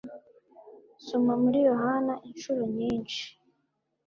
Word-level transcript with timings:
soma 1.05 1.33
muri 1.41 1.59
yohana 1.69 2.13
incuro 2.29 2.63
nyinshi 2.77 3.23